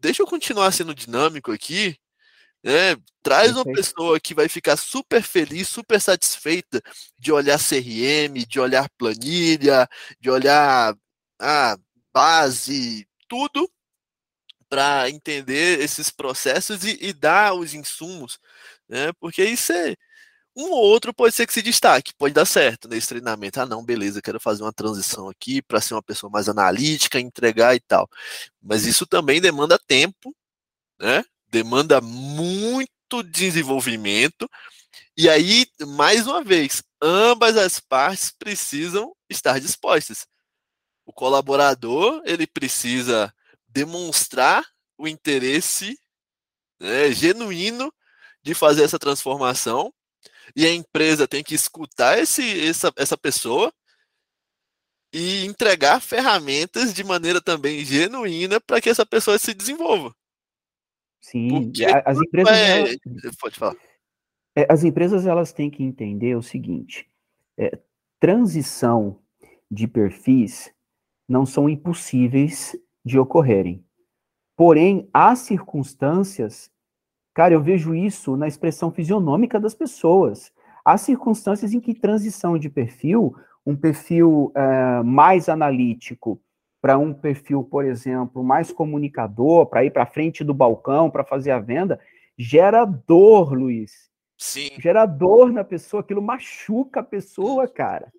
[0.00, 1.98] deixa eu continuar sendo dinâmico aqui
[2.66, 2.96] né?
[3.22, 6.82] Traz uma pessoa que vai ficar super feliz, super satisfeita
[7.16, 9.88] de olhar CRM, de olhar planilha,
[10.20, 10.92] de olhar
[11.38, 11.76] a ah,
[12.12, 13.70] base, tudo
[14.76, 18.38] para entender esses processos e, e, dar os insumos,
[18.86, 19.10] né?
[19.18, 19.94] Porque isso é
[20.54, 23.58] um ou outro pode ser que se destaque, pode dar certo nesse treinamento.
[23.58, 27.74] Ah, não, beleza, quero fazer uma transição aqui para ser uma pessoa mais analítica, entregar
[27.74, 28.06] e tal.
[28.60, 30.36] Mas isso também demanda tempo,
[31.00, 31.24] né?
[31.48, 34.46] demanda muito desenvolvimento.
[35.16, 40.26] E aí, mais uma vez, ambas as partes precisam estar dispostas.
[41.06, 43.32] O colaborador ele precisa
[43.76, 44.64] demonstrar
[44.96, 45.98] o interesse
[46.80, 47.92] né, genuíno
[48.42, 49.92] de fazer essa transformação
[50.56, 53.70] e a empresa tem que escutar esse, essa, essa pessoa
[55.12, 60.14] e entregar ferramentas de maneira também genuína para que essa pessoa se desenvolva.
[61.20, 61.70] Sim,
[62.06, 62.56] as empresas.
[62.56, 62.80] É...
[62.80, 63.76] Elas, Pode falar.
[64.56, 67.06] É, as empresas elas têm que entender o seguinte:
[67.58, 67.78] é,
[68.18, 69.22] transição
[69.70, 70.72] de perfis
[71.28, 72.74] não são impossíveis
[73.06, 73.84] de ocorrerem.
[74.56, 76.68] Porém, há circunstâncias,
[77.32, 80.52] cara, eu vejo isso na expressão fisionômica das pessoas.
[80.84, 86.40] Há circunstâncias em que transição de perfil, um perfil é, mais analítico,
[86.80, 91.52] para um perfil, por exemplo, mais comunicador, para ir para frente do balcão, para fazer
[91.52, 92.00] a venda,
[92.36, 94.10] gera dor, Luiz.
[94.36, 94.70] Sim.
[94.80, 98.12] Gera dor na pessoa, aquilo machuca a pessoa, cara.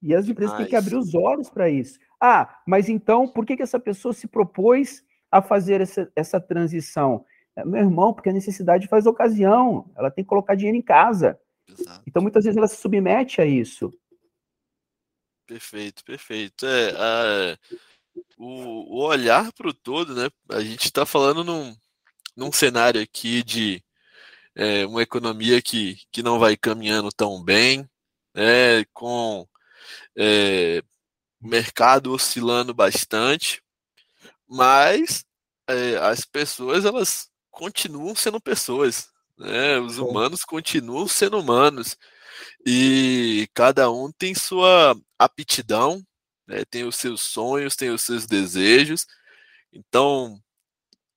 [0.00, 1.98] E as empresas têm que abrir os olhos para isso.
[2.20, 7.24] Ah, mas então, por que, que essa pessoa se propôs a fazer essa, essa transição?
[7.54, 9.90] É, meu irmão, porque a necessidade faz ocasião.
[9.96, 11.38] Ela tem que colocar dinheiro em casa.
[11.68, 12.02] Exato.
[12.06, 13.92] Então, muitas vezes, ela se submete a isso.
[15.46, 16.66] Perfeito, perfeito.
[16.66, 17.58] É, a,
[18.36, 20.28] o, o olhar para o todo, né?
[20.50, 21.74] A gente está falando num,
[22.36, 23.82] num cenário aqui de
[24.54, 27.88] é, uma economia que, que não vai caminhando tão bem,
[28.34, 29.46] né, com
[30.16, 30.82] é,
[31.40, 33.62] o mercado oscilando bastante,
[34.46, 35.24] mas
[35.68, 39.08] é, as pessoas elas continuam sendo pessoas.
[39.36, 39.78] Né?
[39.78, 41.96] Os humanos continuam sendo humanos.
[42.66, 46.04] E cada um tem sua aptidão,
[46.46, 46.64] né?
[46.64, 49.06] tem os seus sonhos, tem os seus desejos.
[49.72, 50.40] Então,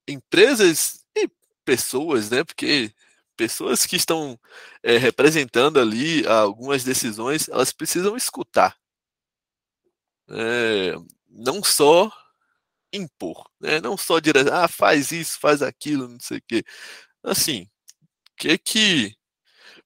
[0.06, 1.28] empresas e
[1.64, 2.44] pessoas, né?
[2.44, 2.92] Porque
[3.36, 4.38] pessoas que estão
[4.82, 8.76] é, representando ali algumas decisões, elas precisam escutar.
[10.28, 10.94] É,
[11.28, 12.10] não só
[12.92, 13.80] impor, né?
[13.80, 16.64] não só dizer, ah, faz isso, faz aquilo, não sei o quê.
[17.22, 17.68] Assim,
[18.36, 19.16] que que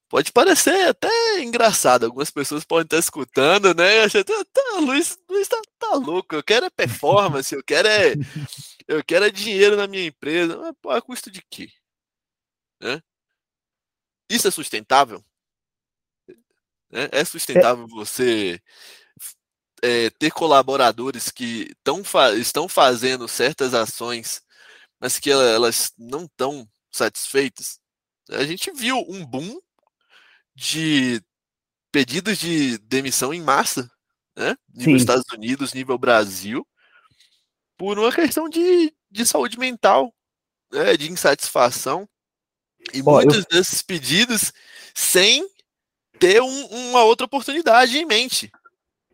[0.09, 4.03] pode parecer até engraçado, algumas pessoas podem estar escutando, né?
[4.05, 8.15] Achando, tá, tá, Luiz, Luiz tá, tá louco, eu quero é performance, eu quero é,
[8.89, 11.69] eu quero é dinheiro na minha empresa, mas pô, a custo de quê?
[12.81, 13.03] Né?
[14.31, 15.25] Isso é sustentável?
[16.91, 18.61] É sustentável você
[19.87, 22.03] é, ter colaboradores que tão,
[22.37, 24.43] estão fazendo certas ações,
[25.01, 27.79] mas que elas não estão satisfeitas?
[28.31, 29.61] A gente viu um boom
[30.57, 31.23] de
[31.93, 33.89] pedidos de demissão em massa,
[34.37, 34.57] né?
[34.75, 34.97] Nível Sim.
[34.97, 36.67] Estados Unidos, nível Brasil,
[37.77, 40.13] por uma questão de, de saúde mental,
[40.73, 40.97] né?
[40.97, 42.09] de insatisfação.
[42.93, 43.47] E muitos eu...
[43.51, 44.53] desses pedidos
[44.95, 45.49] sem
[46.19, 48.51] ter um, uma outra oportunidade em mente.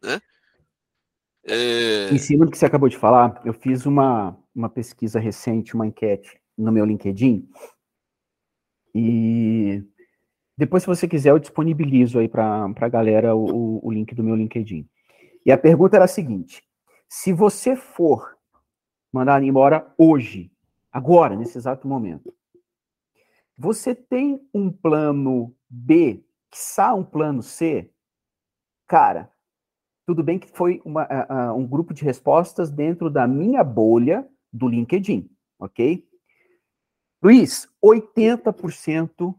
[0.03, 0.21] Né?
[1.45, 2.11] É...
[2.11, 5.87] Em cima do que você acabou de falar, eu fiz uma, uma pesquisa recente, uma
[5.87, 7.49] enquete no meu LinkedIn.
[8.95, 9.83] E
[10.57, 14.37] depois, se você quiser, eu disponibilizo aí para a galera o, o link do meu
[14.37, 14.89] LinkedIn.
[15.45, 16.63] E a pergunta era a seguinte:
[17.09, 18.37] se você for
[19.13, 20.53] mandar embora hoje,
[20.93, 22.35] agora, nesse exato momento,
[23.57, 27.91] você tem um plano B, quiçá um plano C?
[28.87, 29.32] Cara,
[30.07, 31.07] tudo bem que foi uma,
[31.53, 36.07] um grupo de respostas dentro da minha bolha do LinkedIn, ok?
[37.23, 39.35] Luiz, 80%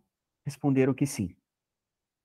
[0.46, 1.36] responderam que sim.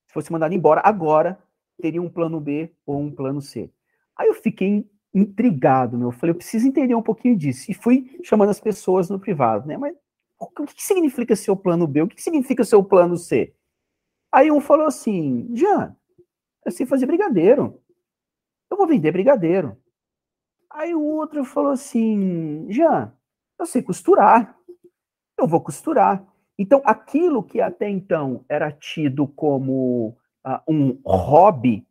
[0.07, 1.37] Se fosse mandado embora agora,
[1.81, 3.71] teria um plano B ou um plano C.
[4.17, 6.07] Aí eu fiquei intrigado, meu.
[6.07, 7.69] Eu falei, eu preciso entender um pouquinho disso.
[7.69, 9.77] E fui chamando as pessoas no privado, né?
[9.77, 9.95] Mas
[10.39, 12.01] o que significa seu plano B?
[12.01, 13.53] O que significa seu plano C?
[14.31, 15.95] Aí um falou assim, Jean,
[16.65, 17.81] eu sei fazer brigadeiro.
[18.69, 19.77] Eu vou vender brigadeiro.
[20.69, 23.11] Aí o outro falou assim, Jean,
[23.57, 24.55] eu sei costurar.
[25.37, 26.25] Eu vou costurar.
[26.57, 31.87] Então, aquilo que até então era tido como uh, um hobby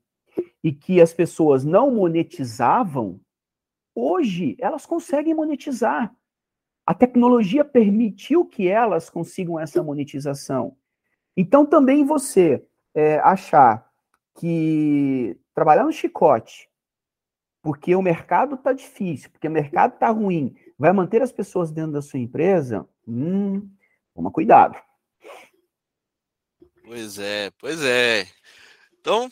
[0.62, 3.18] e que as pessoas não monetizavam,
[3.94, 6.14] hoje elas conseguem monetizar.
[6.86, 10.76] A tecnologia permitiu que elas consigam essa monetização.
[11.36, 12.64] Então, também você
[12.94, 13.90] é, achar
[14.38, 16.67] que trabalhar no chicote,
[17.62, 21.92] porque o mercado está difícil, porque o mercado está ruim, vai manter as pessoas dentro
[21.92, 23.68] da sua empresa, hum,
[24.18, 24.76] Toma cuidado.
[26.82, 28.26] Pois é, pois é.
[28.98, 29.28] Então,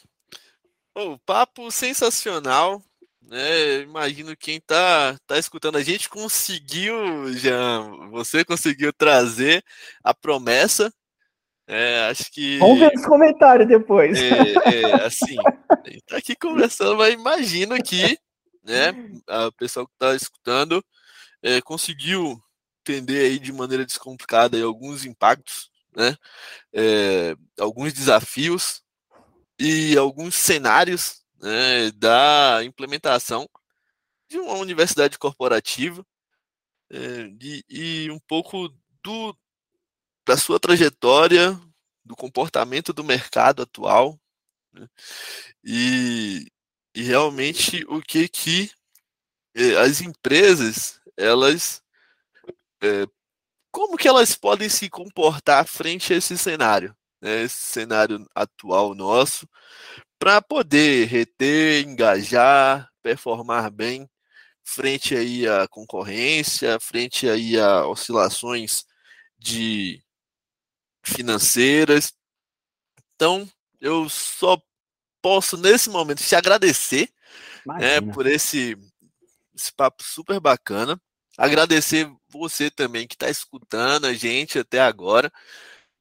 [0.94, 2.80] o papo sensacional.
[3.20, 3.80] Né?
[3.80, 7.80] Imagino quem tá, tá escutando a gente conseguiu, já
[8.12, 9.64] você conseguiu trazer
[10.04, 10.94] a promessa.
[11.66, 12.58] É, acho que.
[12.58, 14.18] Vamos ver nos comentários depois.
[14.18, 15.36] É, é assim,
[15.68, 18.18] a gente tá aqui conversando, mas imagino que
[18.62, 18.92] né,
[19.26, 20.84] a pessoa que está escutando
[21.42, 22.40] é, conseguiu
[22.80, 26.16] entender aí de maneira descomplicada aí alguns impactos, né?
[26.72, 28.82] É, alguns desafios
[29.58, 33.48] e alguns cenários né, da implementação
[34.28, 36.04] de uma universidade corporativa
[36.92, 37.30] é,
[37.68, 38.68] e um pouco
[39.02, 39.36] do
[40.26, 41.58] da sua trajetória,
[42.04, 44.18] do comportamento do mercado atual
[44.72, 44.88] né,
[45.64, 46.46] e,
[46.94, 48.70] e realmente o que que
[49.54, 51.82] é, as empresas elas
[52.82, 53.06] é,
[53.70, 59.48] como que elas podem se comportar frente a esse cenário, né, esse cenário atual nosso,
[60.18, 64.08] para poder reter, engajar, performar bem
[64.64, 68.84] frente aí à concorrência, frente aí a oscilações
[69.38, 70.02] de
[71.06, 72.12] financeiras.
[73.14, 73.48] Então,
[73.80, 74.60] eu só
[75.22, 77.08] posso nesse momento te agradecer
[77.64, 78.76] né, por esse,
[79.54, 81.00] esse papo super bacana.
[81.36, 85.32] Agradecer você também que está escutando a gente até agora.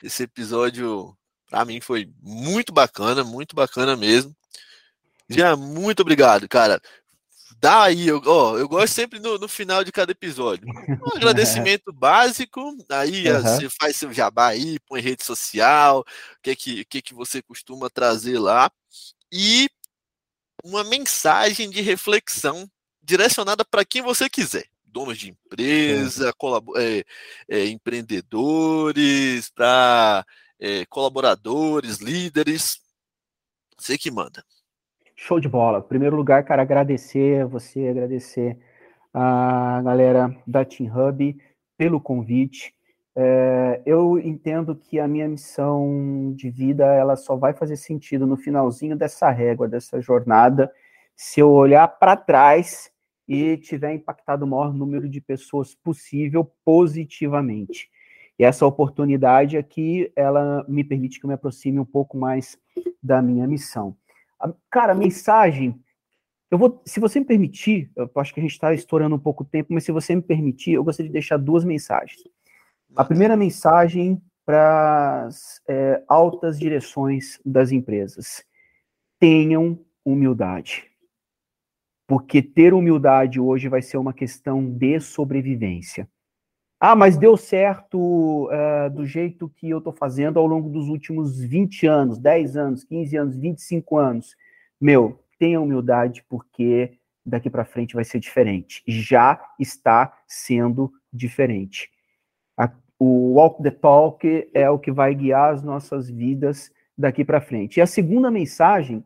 [0.02, 1.16] Esse episódio,
[1.50, 4.36] para mim, foi muito bacana, muito bacana mesmo.
[5.30, 6.80] Já, muito obrigado, cara.
[7.60, 10.68] Dá aí, eu, ó, eu gosto sempre no, no final de cada episódio.
[10.68, 13.42] Um agradecimento básico, aí uhum.
[13.42, 16.06] você faz seu jabá aí, põe rede social, o
[16.42, 18.72] que, que, que, que você costuma trazer lá.
[19.32, 19.70] E
[20.64, 22.70] uma mensagem de reflexão
[23.02, 26.34] direcionada para quem você quiser donos de empresa,
[26.78, 27.06] é,
[27.50, 30.26] é, empreendedores, para
[30.58, 32.80] é, colaboradores, líderes.
[33.78, 34.46] Você que manda.
[35.26, 35.80] Show de bola.
[35.80, 38.60] Em primeiro lugar, cara, agradecer você, agradecer
[39.12, 41.36] a galera da Team Hub
[41.76, 42.76] pelo convite.
[43.16, 48.38] É, eu entendo que a minha missão de vida ela só vai fazer sentido no
[48.38, 50.72] finalzinho dessa régua, dessa jornada,
[51.16, 52.92] se eu olhar para trás
[53.28, 57.90] e tiver impactado o maior número de pessoas possível positivamente.
[58.38, 62.60] E essa oportunidade aqui, ela me permite que eu me aproxime um pouco mais
[63.02, 63.98] da minha missão.
[64.70, 65.80] Cara, a mensagem,
[66.52, 69.44] eu vou, se você me permitir, eu acho que a gente está estourando um pouco
[69.44, 72.22] o tempo, mas se você me permitir, eu gostaria de deixar duas mensagens.
[72.96, 78.46] A primeira mensagem para as é, altas direções das empresas:
[79.20, 80.90] tenham humildade.
[82.08, 86.08] Porque ter humildade hoje vai ser uma questão de sobrevivência.
[86.80, 87.98] Ah, mas deu certo
[88.48, 92.84] uh, do jeito que eu estou fazendo ao longo dos últimos 20 anos, 10 anos,
[92.84, 94.36] 15 anos, 25 anos.
[94.80, 98.84] Meu, tenha humildade, porque daqui para frente vai ser diferente.
[98.86, 101.90] Já está sendo diferente.
[102.58, 102.70] A,
[103.00, 107.78] o walk the talk é o que vai guiar as nossas vidas daqui para frente.
[107.78, 109.04] E a segunda mensagem,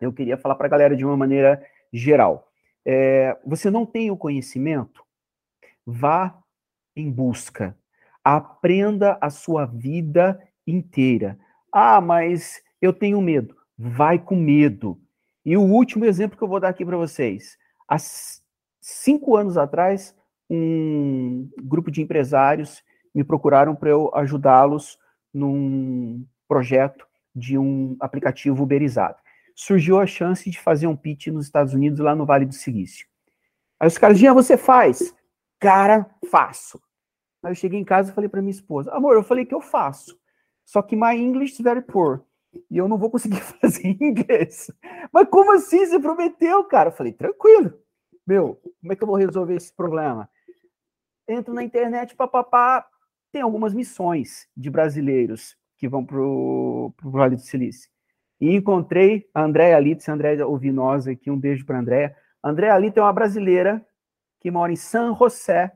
[0.00, 2.50] eu queria falar para a galera de uma maneira geral.
[2.84, 5.02] É, você não tem o conhecimento?
[5.86, 6.43] Vá
[6.96, 7.76] em busca.
[8.22, 11.38] Aprenda a sua vida inteira.
[11.72, 13.56] Ah, mas eu tenho medo.
[13.76, 15.00] Vai com medo.
[15.44, 17.58] E o último exemplo que eu vou dar aqui para vocês.
[17.88, 17.96] Há
[18.80, 20.14] cinco anos atrás,
[20.48, 22.82] um grupo de empresários
[23.14, 24.98] me procuraram para eu ajudá-los
[25.32, 29.16] num projeto de um aplicativo uberizado.
[29.54, 33.06] Surgiu a chance de fazer um pitch nos Estados Unidos, lá no Vale do Silício.
[33.78, 35.14] Aí os caras, Jean, você faz?
[35.64, 36.78] Cara, faço.
[37.42, 39.62] Aí eu cheguei em casa e falei para minha esposa, amor, eu falei que eu
[39.62, 40.14] faço.
[40.62, 42.22] Só que my English is very poor.
[42.70, 44.70] E eu não vou conseguir fazer inglês.
[45.10, 45.86] Mas como assim?
[45.86, 46.90] Você prometeu, cara?
[46.90, 47.72] Eu falei, tranquilo.
[48.26, 50.28] Meu, como é que eu vou resolver esse problema?
[51.26, 52.86] Entro na internet, papapá.
[53.32, 57.90] Tem algumas missões de brasileiros que vão para o Vale do Silício.
[58.38, 61.80] E encontrei a Andréa Alito, se a Andréa ouvir nós aqui, um beijo para a
[61.80, 62.14] Andréa.
[62.44, 63.82] Andréa Alito é uma brasileira
[64.44, 65.72] que mora em San José,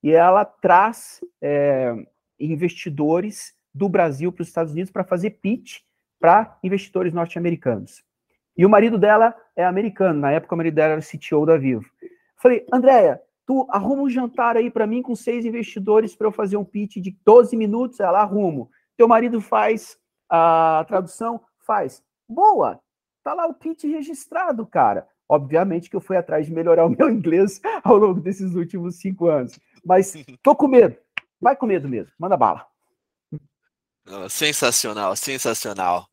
[0.00, 1.92] e ela traz é,
[2.38, 5.80] investidores do Brasil para os Estados Unidos para fazer pitch
[6.20, 8.04] para investidores norte-americanos.
[8.56, 11.84] E o marido dela é americano, na época o marido dela era CTO da Vivo.
[12.36, 16.56] Falei, Andréia, tu arruma um jantar aí para mim com seis investidores para eu fazer
[16.56, 17.98] um pitch de 12 minutos?
[17.98, 18.70] Ela arrumo.
[18.96, 19.98] Teu marido faz
[20.30, 21.40] a tradução?
[21.58, 22.04] Faz.
[22.28, 22.80] Boa!
[23.24, 25.08] Tá lá o pitch registrado, cara.
[25.28, 29.28] Obviamente que eu fui atrás de melhorar o meu inglês ao longo desses últimos cinco
[29.28, 29.58] anos.
[29.84, 30.96] Mas tô com medo.
[31.40, 32.12] Vai com medo mesmo.
[32.18, 32.66] Manda bala.
[34.28, 36.08] Sensacional, sensacional.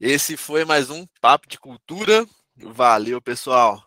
[0.00, 2.26] Esse foi mais um Papo de Cultura.
[2.56, 3.82] Valeu, pessoal.